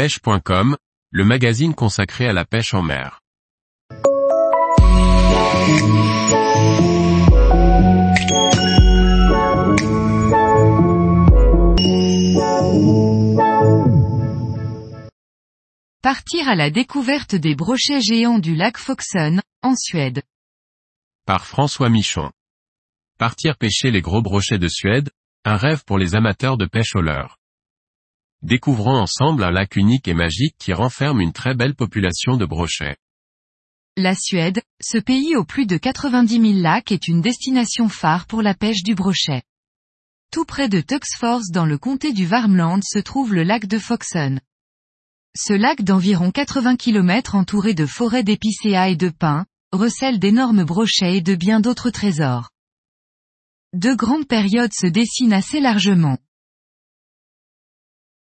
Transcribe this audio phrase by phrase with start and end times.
[0.00, 0.78] pêche.com,
[1.10, 3.20] le magazine consacré à la pêche en mer.
[16.00, 20.22] Partir à la découverte des brochets géants du lac Foxen, en Suède.
[21.26, 22.30] Par François Michon.
[23.18, 25.10] Partir pêcher les gros brochets de Suède,
[25.44, 27.39] un rêve pour les amateurs de pêche au leurre.
[28.42, 32.96] Découvrons ensemble un lac unique et magique qui renferme une très belle population de brochets.
[33.98, 38.40] La Suède, ce pays aux plus de 90 000 lacs est une destination phare pour
[38.40, 39.42] la pêche du brochet.
[40.32, 44.40] Tout près de Tuxfors dans le comté du Värmland se trouve le lac de Foxen.
[45.36, 51.18] Ce lac d'environ 80 km entouré de forêts d'épicéas et de pins, recèle d'énormes brochets
[51.18, 52.48] et de bien d'autres trésors.
[53.74, 56.16] Deux grandes périodes se dessinent assez largement.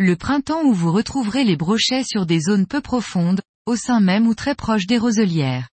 [0.00, 4.28] Le printemps où vous retrouverez les brochets sur des zones peu profondes, au sein même
[4.28, 5.68] ou très proches des roselières.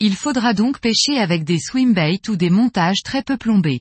[0.00, 3.80] Il faudra donc pêcher avec des swimbaits ou des montages très peu plombés.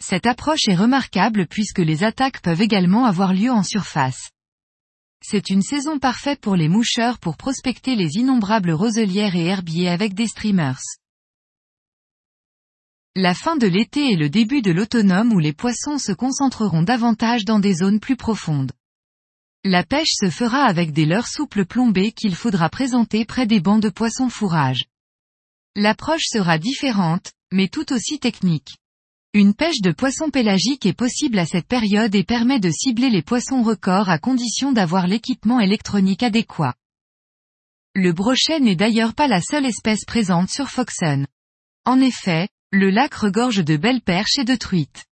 [0.00, 4.30] Cette approche est remarquable puisque les attaques peuvent également avoir lieu en surface.
[5.24, 10.14] C'est une saison parfaite pour les moucheurs pour prospecter les innombrables roselières et herbiers avec
[10.14, 10.78] des streamers.
[13.14, 17.44] La fin de l'été et le début de l'automne où les poissons se concentreront davantage
[17.44, 18.72] dans des zones plus profondes.
[19.64, 23.82] La pêche se fera avec des leurres souples plombées qu'il faudra présenter près des bancs
[23.82, 24.86] de poissons fourrage.
[25.76, 28.78] L'approche sera différente, mais tout aussi technique.
[29.34, 33.22] Une pêche de poissons pélagiques est possible à cette période et permet de cibler les
[33.22, 36.74] poissons records à condition d'avoir l'équipement électronique adéquat.
[37.94, 41.26] Le brochet n'est d'ailleurs pas la seule espèce présente sur Foxen.
[41.84, 45.04] En effet, le lac regorge de belles perches et de truites.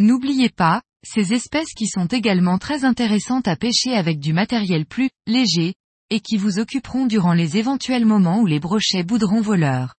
[0.00, 5.08] N'oubliez pas, ces espèces qui sont également très intéressantes à pêcher avec du matériel plus
[5.28, 5.74] léger,
[6.10, 9.94] et qui vous occuperont durant les éventuels moments où les brochets bouderont voleurs.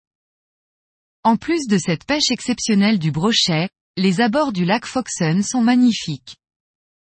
[1.23, 6.37] En plus de cette pêche exceptionnelle du brochet, les abords du lac Foxen sont magnifiques.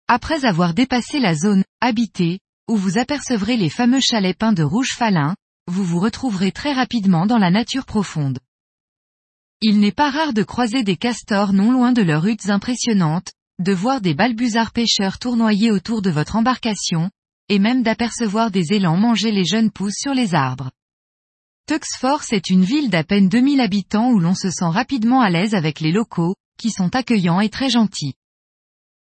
[0.07, 4.95] Après avoir dépassé la zone habitée, où vous apercevrez les fameux chalets peints de rouge
[4.95, 5.35] falin,
[5.67, 8.39] vous vous retrouverez très rapidement dans la nature profonde.
[9.61, 13.73] Il n'est pas rare de croiser des castors non loin de leurs huttes impressionnantes, de
[13.73, 17.11] voir des balbuzards pêcheurs tournoyer autour de votre embarcation,
[17.49, 20.71] et même d'apercevoir des élans manger les jeunes pousses sur les arbres.
[21.67, 25.57] Tuxfors est une ville d'à peine 2000 habitants où l'on se sent rapidement à l'aise
[25.57, 28.15] avec les locaux, qui sont accueillants et très gentils.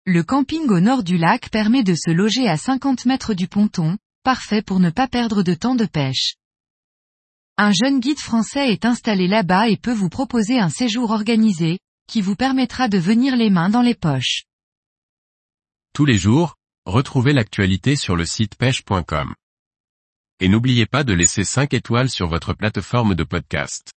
[0.06, 3.98] Le camping au nord du lac permet de se loger à 50 mètres du ponton,
[4.24, 6.36] parfait pour ne pas perdre de temps de pêche.
[7.58, 12.20] Un jeune guide français est installé là-bas et peut vous proposer un séjour organisé, qui
[12.20, 14.44] vous permettra de venir les mains dans les poches.
[15.94, 19.34] Tous les jours, retrouvez l'actualité sur le site pêche.com.
[20.42, 23.95] Et n'oubliez pas de laisser 5 étoiles sur votre plateforme de podcast.